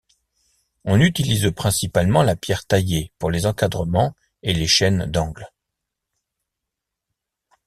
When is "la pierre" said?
2.23-2.65